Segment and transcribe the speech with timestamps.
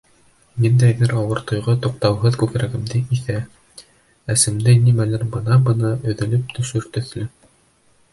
[0.65, 3.35] Ниндәйҙер ауыр тойғо туҡтауһыҙ күкрәгемде иҙә,
[4.35, 7.29] әсемдә нимәлер бына-бына өҙөлөп төшөр төҫлө.